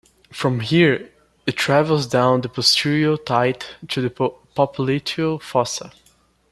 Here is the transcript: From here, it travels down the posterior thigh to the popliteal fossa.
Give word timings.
From 0.31 0.61
here, 0.61 1.11
it 1.45 1.55
travels 1.57 2.07
down 2.07 2.41
the 2.41 2.49
posterior 2.49 3.17
thigh 3.17 3.51
to 3.87 4.01
the 4.01 4.09
popliteal 4.09 5.39
fossa. 5.43 5.91